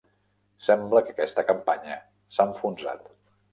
[0.67, 2.01] Sembla que aquesta campanya
[2.39, 3.07] s'ha enfonsat.